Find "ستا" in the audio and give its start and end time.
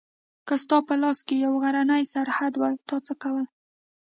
0.63-0.77